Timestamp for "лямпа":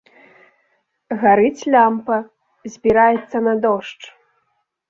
1.75-2.17